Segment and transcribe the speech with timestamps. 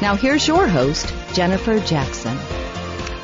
[0.00, 2.59] Now here's your host, Jennifer Jackson.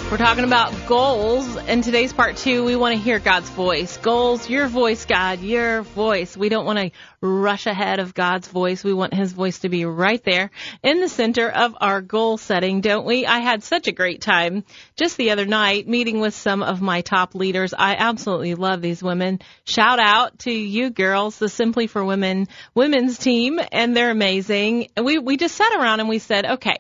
[0.09, 3.96] We're talking about goals, In today's part two, we want to hear God's voice.
[3.96, 6.37] Goals, your voice, God, your voice.
[6.37, 6.90] We don't want to
[7.21, 8.85] rush ahead of God's voice.
[8.85, 10.52] We want His voice to be right there
[10.85, 13.26] in the center of our goal setting, don't we?
[13.26, 14.63] I had such a great time
[14.95, 17.74] just the other night meeting with some of my top leaders.
[17.76, 19.41] I absolutely love these women.
[19.65, 24.87] Shout out to you girls, the Simply for Women women's team, and they're amazing.
[25.02, 26.76] We, we just sat around and we said, okay,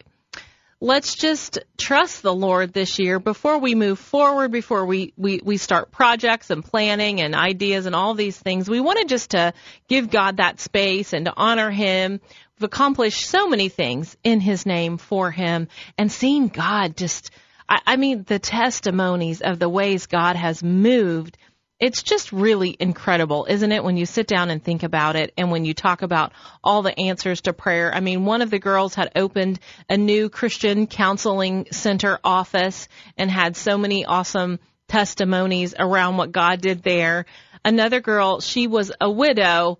[0.80, 5.56] let's just trust the Lord this year before we move forward, before we, we, we
[5.56, 8.68] start projects and planning and ideas and all these things.
[8.68, 9.54] We wanted just to
[9.88, 12.20] give God that space and to honor Him.
[12.58, 17.30] We've accomplished so many things in His name for Him and seeing God just,
[17.68, 21.38] I, I mean, the testimonies of the ways God has moved
[21.78, 25.50] it's just really incredible, isn't it, when you sit down and think about it and
[25.50, 26.32] when you talk about
[26.64, 27.94] all the answers to prayer.
[27.94, 33.30] I mean, one of the girls had opened a new Christian counseling center office and
[33.30, 37.26] had so many awesome testimonies around what God did there.
[37.64, 39.78] Another girl, she was a widow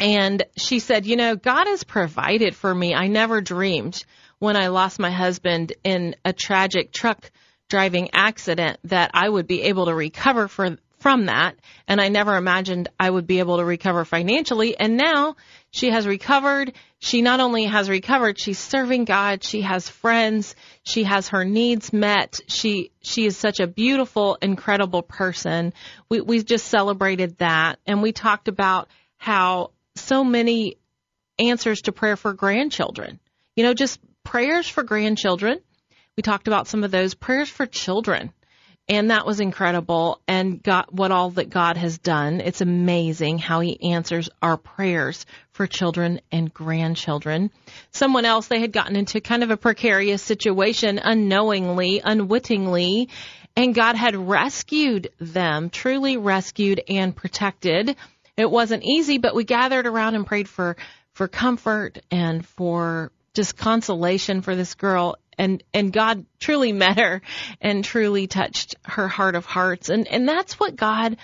[0.00, 2.94] and she said, you know, God has provided for me.
[2.94, 4.04] I never dreamed
[4.38, 7.30] when I lost my husband in a tragic truck
[7.68, 11.56] driving accident that I would be able to recover for, from that.
[11.86, 14.78] And I never imagined I would be able to recover financially.
[14.78, 15.36] And now
[15.70, 16.72] she has recovered.
[16.98, 19.44] She not only has recovered, she's serving God.
[19.44, 20.54] She has friends.
[20.82, 22.40] She has her needs met.
[22.48, 25.72] She, she is such a beautiful, incredible person.
[26.08, 27.78] We, we just celebrated that.
[27.86, 30.76] And we talked about how so many
[31.38, 33.20] answers to prayer for grandchildren.
[33.56, 35.60] You know, just prayers for grandchildren.
[36.16, 38.32] We talked about some of those prayers for children
[38.88, 42.40] and that was incredible and got what all that God has done.
[42.40, 47.50] It's amazing how he answers our prayers for children and grandchildren.
[47.90, 53.10] Someone else, they had gotten into kind of a precarious situation unknowingly, unwittingly,
[53.54, 57.96] and God had rescued them, truly rescued and protected.
[58.36, 60.76] It wasn't easy, but we gathered around and prayed for,
[61.12, 67.22] for comfort and for just consolation for this girl and and God truly met her
[67.60, 71.16] and truly touched her heart of hearts and and that's what God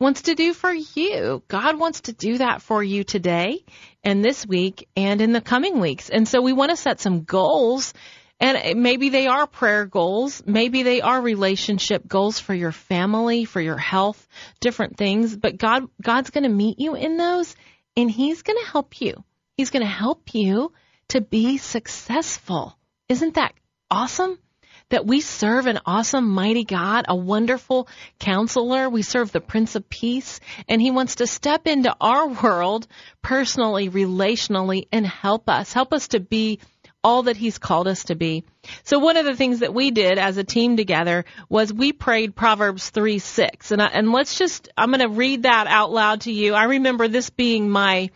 [0.00, 1.42] wants to do for you.
[1.48, 3.64] God wants to do that for you today
[4.04, 6.08] and this week and in the coming weeks.
[6.08, 7.94] And so we want to set some goals
[8.40, 13.60] and maybe they are prayer goals, maybe they are relationship goals for your family, for
[13.60, 14.28] your health,
[14.60, 17.56] different things, but God God's going to meet you in those
[17.96, 19.24] and he's going to help you.
[19.56, 20.72] He's going to help you
[21.08, 22.77] to be successful.
[23.08, 23.54] Isn't that
[23.90, 24.38] awesome?
[24.90, 27.88] That we serve an awesome, mighty God, a wonderful
[28.18, 28.88] counselor.
[28.88, 32.86] We serve the Prince of Peace, and He wants to step into our world
[33.22, 35.72] personally, relationally, and help us.
[35.72, 36.60] Help us to be
[37.04, 38.44] all that He's called us to be.
[38.84, 42.36] So one of the things that we did as a team together was we prayed
[42.36, 43.70] Proverbs 3 6.
[43.70, 46.54] And, I, and let's just, I'm going to read that out loud to you.
[46.54, 48.10] I remember this being my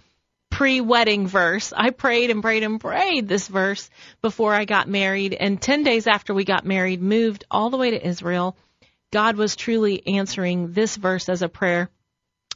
[0.63, 1.73] pre-wedding verse.
[1.77, 3.91] I prayed and prayed and prayed this verse
[4.21, 7.91] before I got married and 10 days after we got married moved all the way
[7.91, 8.57] to Israel.
[9.13, 11.91] God was truly answering this verse as a prayer.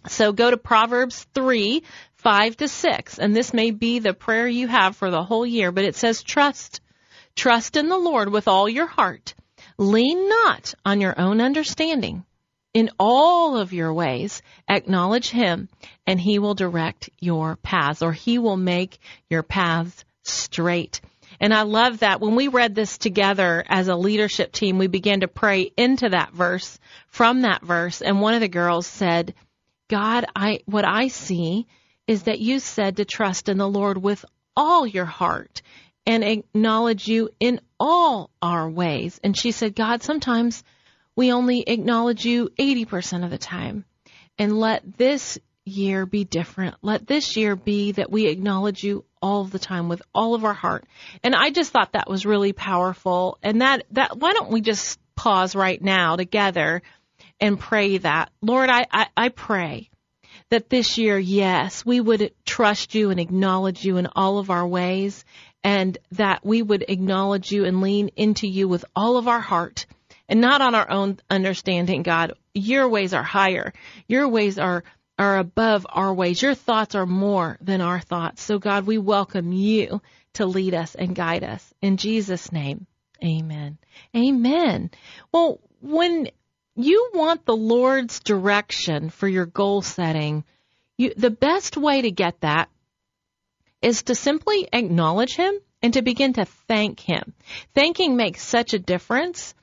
[0.06, 1.82] So go to Proverbs 3,
[2.14, 5.72] 5 to 6, and this may be the prayer you have for the whole year,
[5.72, 6.80] but it says trust.
[7.34, 9.34] Trust in the Lord with all your heart.
[9.78, 12.25] Lean not on your own understanding.
[12.76, 15.70] In all of your ways, acknowledge Him,
[16.06, 18.99] and He will direct your paths, or He will make
[19.31, 21.00] your paths straight.
[21.40, 25.20] And I love that when we read this together as a leadership team, we began
[25.20, 26.78] to pray into that verse,
[27.08, 29.32] from that verse, and one of the girls said,
[29.88, 31.67] God, I, what I see
[32.06, 34.23] is that you said to trust in the Lord with
[34.55, 35.62] all your heart
[36.05, 39.19] and acknowledge you in all our ways.
[39.25, 40.62] And she said, God, sometimes
[41.16, 43.84] we only acknowledge you 80% of the time.
[44.38, 46.76] And let this year be different.
[46.82, 50.54] Let this year be that we acknowledge you all the time with all of our
[50.54, 50.84] heart.
[51.24, 53.38] And I just thought that was really powerful.
[53.42, 56.82] And that, that, why don't we just pause right now together
[57.40, 58.30] and pray that?
[58.42, 59.90] Lord, I, I, I pray
[60.50, 64.66] that this year, yes, we would trust you and acknowledge you in all of our
[64.66, 65.24] ways
[65.64, 69.86] and that we would acknowledge you and lean into you with all of our heart
[70.28, 72.34] and not on our own understanding, God.
[72.55, 73.73] Your ways are higher.
[74.08, 74.84] Your ways are
[75.19, 76.43] are above our ways.
[76.43, 78.43] Your thoughts are more than our thoughts.
[78.43, 80.02] So God, we welcome you
[80.34, 81.73] to lead us and guide us.
[81.81, 82.87] In Jesus' name,
[83.25, 83.78] amen.
[84.14, 84.90] Amen.
[85.32, 86.28] Well, when
[86.75, 90.44] you want the Lord's direction for your goal setting,
[90.99, 92.69] you, the best way to get that
[93.81, 97.32] is to simply acknowledge Him and to begin to thank Him.
[97.75, 99.55] Thanking makes such a difference.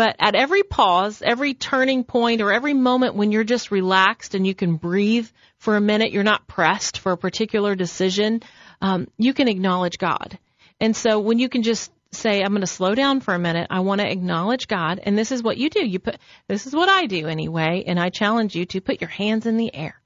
[0.00, 4.46] But at every pause, every turning point, or every moment when you're just relaxed and
[4.46, 8.40] you can breathe for a minute, you're not pressed for a particular decision,
[8.80, 10.38] um, you can acknowledge God.
[10.80, 13.66] And so when you can just say, I'm going to slow down for a minute.
[13.68, 15.00] I want to acknowledge God.
[15.02, 15.86] And this is what you do.
[15.86, 16.16] You put,
[16.48, 17.84] this is what I do anyway.
[17.86, 20.00] And I challenge you to put your hands in the air.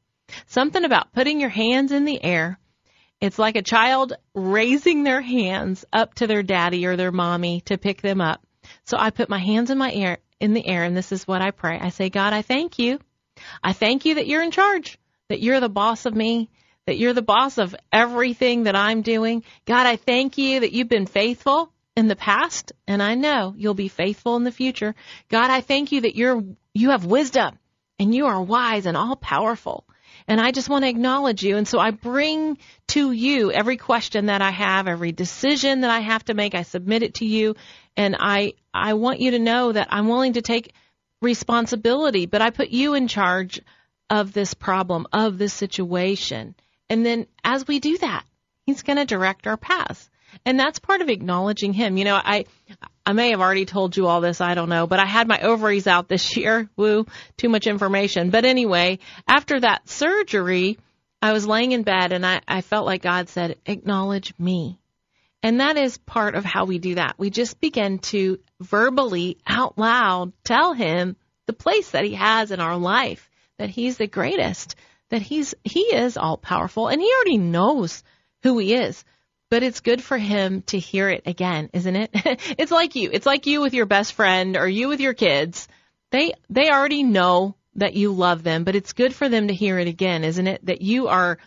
[0.49, 2.58] Something about putting your hands in the air.
[3.20, 7.79] It's like a child raising their hands up to their daddy or their mommy to
[7.79, 8.44] pick them up.
[8.85, 11.43] So I put my hands in my air, in the air, and this is what
[11.43, 11.79] I pray.
[11.81, 12.99] I say, God, I thank you.
[13.62, 14.99] I thank you that you're in charge,
[15.29, 16.50] that you're the boss of me,
[16.87, 19.43] that you're the boss of everything that I'm doing.
[19.65, 23.75] God, I thank you that you've been faithful in the past, and I know you'll
[23.75, 24.94] be faithful in the future.
[25.29, 26.43] God, I thank you that you're,
[26.73, 27.59] you have wisdom
[27.99, 29.85] and you are wise and all powerful.
[30.27, 31.56] And I just want to acknowledge you.
[31.56, 36.00] And so I bring to you every question that I have, every decision that I
[36.00, 36.55] have to make.
[36.55, 37.56] I submit it to you.
[37.96, 40.75] And I, I want you to know that I'm willing to take
[41.23, 43.61] responsibility, but I put you in charge
[44.11, 46.55] of this problem, of this situation.
[46.91, 48.25] And then as we do that,
[48.67, 50.11] he's going to direct our paths.
[50.44, 51.96] And that's part of acknowledging him.
[51.96, 52.46] You know, I
[53.06, 55.41] I may have already told you all this, I don't know, but I had my
[55.41, 56.69] ovaries out this year.
[56.76, 57.06] Woo,
[57.37, 58.31] too much information.
[58.31, 58.99] But anyway,
[59.29, 60.79] after that surgery,
[61.23, 64.79] I was laying in bed and I, I felt like God said, acknowledge me.
[65.44, 67.17] And that is part of how we do that.
[67.19, 72.61] We just begin to verbally, out loud, tell him the place that he has in
[72.61, 74.75] our life, that he's the greatest,
[75.11, 78.02] that he's, he is all powerful, and he already knows
[78.43, 79.05] who he is
[79.50, 82.11] but it's good for him to hear it again, isn't it?
[82.58, 83.11] it's like you.
[83.12, 85.69] It's like you with your best friend or you with your kids.
[86.11, 89.79] They they already know that you love them, but it's good for them to hear
[89.79, 90.67] it again, isn't it?
[90.67, 91.38] That you are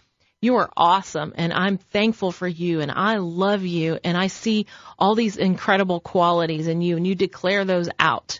[0.41, 4.67] you are awesome and I'm thankful for you and I love you and I see
[4.99, 8.39] all these incredible qualities in you and you declare those out.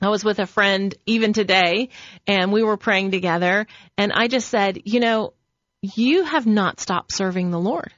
[0.00, 1.88] I was with a friend even today
[2.26, 3.66] and we were praying together
[3.98, 5.34] and I just said, you know,
[5.82, 7.92] you have not stopped serving the Lord.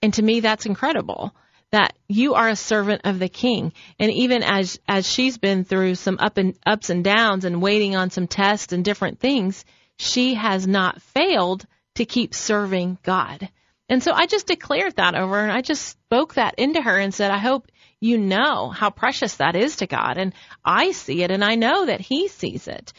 [0.00, 1.34] And to me, that's incredible
[1.72, 3.72] that you are a servant of the king.
[3.98, 7.96] And even as, as she's been through some up and ups and downs and waiting
[7.96, 9.64] on some tests and different things,
[9.98, 13.48] she has not failed to keep serving God.
[13.88, 17.12] And so I just declared that over and I just spoke that into her and
[17.12, 17.70] said, I hope
[18.00, 20.16] you know how precious that is to God.
[20.18, 22.92] And I see it and I know that He sees it.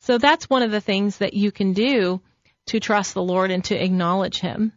[0.00, 2.20] So that's one of the things that you can do
[2.66, 4.72] to trust the Lord and to acknowledge Him.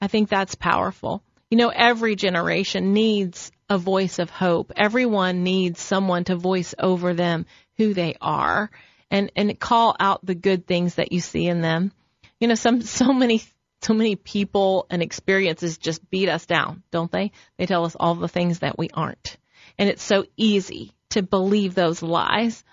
[0.00, 1.22] I think that's powerful.
[1.50, 4.72] You know, every generation needs a voice of hope.
[4.76, 8.70] Everyone needs someone to voice over them who they are
[9.10, 11.92] and, and call out the good things that you see in them.
[12.40, 13.42] You know, some, so many,
[13.82, 17.32] so many people and experiences just beat us down, don't they?
[17.56, 19.36] They tell us all the things that we aren't.
[19.78, 22.64] And it's so easy to believe those lies.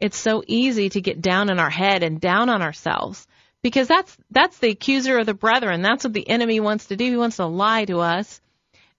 [0.00, 3.26] It's so easy to get down in our head and down on ourselves
[3.62, 5.82] because that's that's the accuser of the brethren.
[5.82, 7.04] That's what the enemy wants to do.
[7.04, 8.40] He wants to lie to us.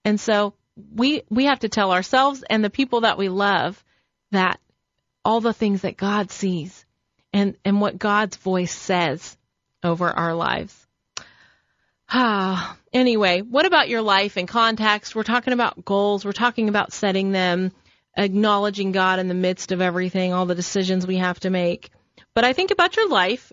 [0.03, 0.53] And so
[0.93, 3.83] we we have to tell ourselves and the people that we love
[4.31, 4.59] that
[5.23, 6.85] all the things that God sees
[7.33, 9.37] and and what God's voice says
[9.83, 10.75] over our lives.
[12.09, 15.15] Ah, anyway, what about your life and context?
[15.15, 16.25] We're talking about goals.
[16.25, 17.71] We're talking about setting them,
[18.17, 21.91] acknowledging God in the midst of everything, all the decisions we have to make.
[22.33, 23.51] But I think about your life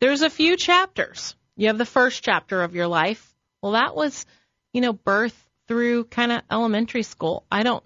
[0.00, 1.34] there's a few chapters.
[1.56, 3.34] You have the first chapter of your life.
[3.62, 4.26] Well, that was,
[4.72, 5.34] you know, birth
[5.66, 7.46] through kind of elementary school.
[7.50, 7.82] I don't,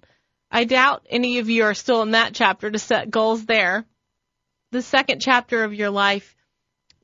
[0.51, 3.85] I doubt any of you are still in that chapter to set goals there.
[4.73, 6.35] The second chapter of your life,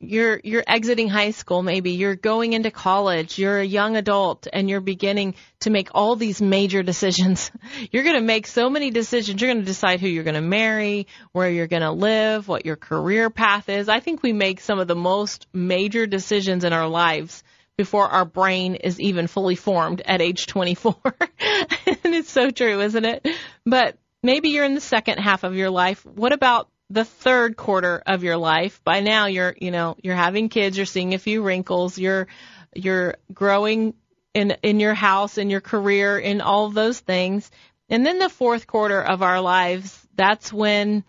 [0.08, 1.92] you're you're exiting high school maybe.
[1.92, 3.38] You're going into college.
[3.38, 7.50] You're a young adult and you're beginning to make all these major decisions.
[7.90, 9.40] You're going to make so many decisions.
[9.40, 12.66] You're going to decide who you're going to marry where you're going to live what
[12.66, 13.88] your career path is.
[13.88, 17.42] I think we make some of the most major decisions in our lives
[17.76, 23.04] before our brain is even fully formed at age 24 and it's so true isn't
[23.04, 23.26] it?
[23.66, 26.04] But maybe you're in the second half of your life.
[26.04, 28.80] What about the third quarter of your life.
[28.84, 32.28] By now you're, you know, you're having kids, you're seeing a few wrinkles, you're
[32.74, 33.94] you're growing
[34.32, 37.50] in in your house, in your career, in all those things.
[37.88, 41.04] And then the fourth quarter of our lives, that's when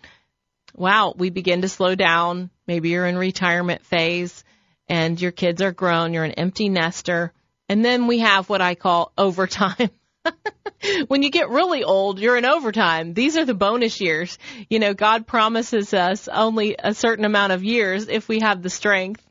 [0.74, 2.50] wow, we begin to slow down.
[2.67, 4.44] Maybe you're in retirement phase
[4.88, 7.34] and your kids are grown, you're an empty nester.
[7.67, 9.89] And then we have what I call overtime.
[11.08, 13.13] when you get really old, you're in overtime.
[13.13, 14.38] These are the bonus years.
[14.70, 18.70] You know, God promises us only a certain amount of years if we have the
[18.70, 19.25] strength.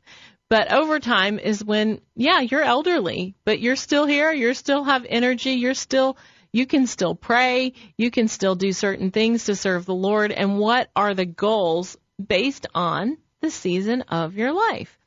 [0.49, 4.31] But overtime is when, yeah, you're elderly, but you're still here.
[4.31, 5.51] You still have energy.
[5.51, 6.17] You're still,
[6.53, 7.73] you can still pray.
[7.97, 10.31] You can still do certain things to serve the Lord.
[10.31, 14.97] And what are the goals based on the season of your life?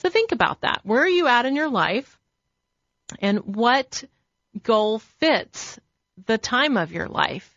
[0.00, 0.80] So think about that.
[0.82, 2.18] Where are you at in your life?
[3.20, 4.04] And what
[4.62, 5.78] goal fits
[6.26, 7.54] the time of your life.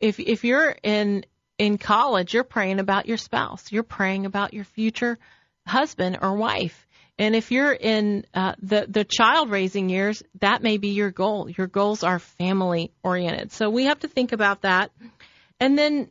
[0.00, 1.24] If if you're in
[1.58, 3.70] in college, you're praying about your spouse.
[3.70, 5.18] You're praying about your future
[5.66, 6.86] husband or wife.
[7.16, 11.48] And if you're in uh, the the child raising years, that may be your goal.
[11.48, 13.52] Your goals are family oriented.
[13.52, 14.90] So we have to think about that.
[15.60, 16.10] And then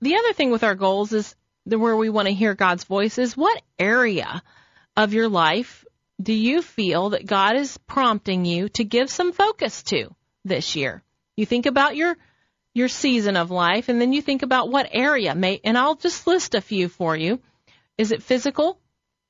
[0.00, 3.16] the other thing with our goals is the, where we want to hear God's voice
[3.16, 4.42] is what area
[4.96, 5.83] of your life
[6.22, 11.02] do you feel that God is prompting you to give some focus to this year?
[11.36, 12.16] You think about your
[12.72, 16.26] your season of life and then you think about what area may and I'll just
[16.26, 17.40] list a few for you.
[17.96, 18.78] Is it physical?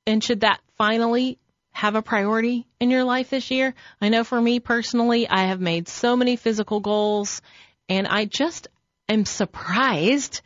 [0.07, 1.37] And should that finally
[1.71, 3.73] have a priority in your life this year?
[4.01, 7.41] I know for me personally, I have made so many physical goals
[7.89, 8.67] and I just
[9.07, 10.41] am surprised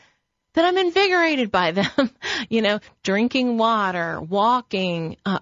[0.53, 2.11] that I'm invigorated by them.
[2.49, 5.39] you know, drinking water, walking, uh,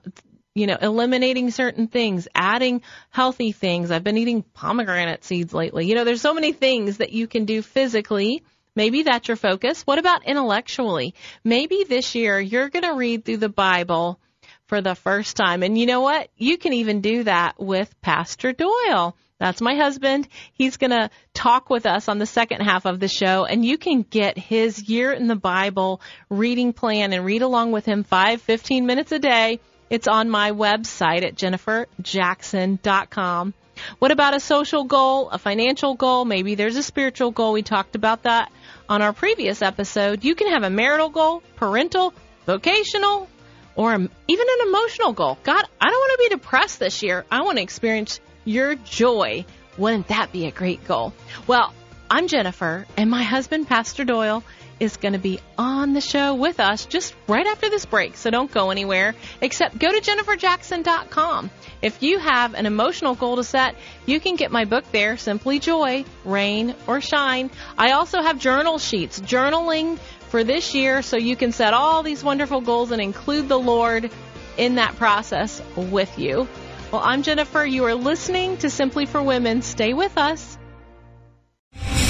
[0.58, 3.92] you know, eliminating certain things, adding healthy things.
[3.92, 5.86] I've been eating pomegranate seeds lately.
[5.86, 8.44] You know, there's so many things that you can do physically.
[8.76, 9.84] Maybe that's your focus.
[9.84, 11.14] What about intellectually?
[11.44, 14.20] Maybe this year you're going to read through the Bible
[14.66, 15.62] for the first time.
[15.62, 16.30] And you know what?
[16.38, 19.16] You can even do that with Pastor Doyle.
[19.40, 20.28] That's my husband.
[20.54, 23.78] He's going to talk with us on the second half of the show, and you
[23.78, 28.42] can get his year in the Bible reading plan and read along with him five,
[28.42, 29.60] fifteen minutes a day
[29.90, 33.54] it's on my website at jenniferjackson.com.
[34.00, 36.26] What about a social goal, a financial goal?
[36.26, 37.54] Maybe there's a spiritual goal.
[37.54, 38.52] We talked about that
[38.90, 40.24] on our previous episode.
[40.24, 42.14] You can have a marital goal, parental,
[42.46, 43.30] vocational,
[43.76, 45.38] or even an emotional goal.
[45.44, 47.26] God, I don't want to be depressed this year.
[47.30, 49.46] I want to experience your joy.
[49.78, 51.14] Wouldn't that be a great goal?
[51.46, 51.74] Well,
[52.10, 54.44] I'm Jennifer, and my husband, Pastor Doyle,
[54.80, 58.16] is going to be on the show with us just right after this break.
[58.18, 61.50] So don't go anywhere except go to jenniferjackson.com.
[61.82, 65.60] If you have an emotional goal to set, you can get my book there, Simply
[65.60, 67.50] Joy, Rain or Shine.
[67.78, 69.98] I also have journal sheets, journaling
[70.30, 74.12] for this year so you can set all these wonderful goals and include the Lord
[74.58, 76.48] in that process with you.
[76.92, 77.66] Well, I'm Jennifer.
[77.66, 79.62] You are listening to Simply for Women.
[79.62, 80.57] Stay with us.